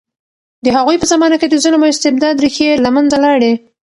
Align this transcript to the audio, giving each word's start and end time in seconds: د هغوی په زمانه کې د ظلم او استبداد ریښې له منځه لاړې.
د 0.63 0.65
هغوی 0.75 0.95
په 0.99 1.05
زمانه 1.11 1.35
کې 1.41 1.47
د 1.49 1.55
ظلم 1.63 1.81
او 1.85 1.91
استبداد 1.93 2.35
ریښې 2.43 2.67
له 2.85 2.89
منځه 2.95 3.17
لاړې. 3.25 3.53